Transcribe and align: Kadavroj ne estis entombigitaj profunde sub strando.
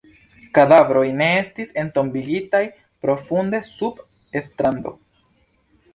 Kadavroj 0.57 1.03
ne 1.19 1.27
estis 1.41 1.73
entombigitaj 1.83 2.63
profunde 3.07 3.63
sub 3.71 4.03
strando. 4.49 4.99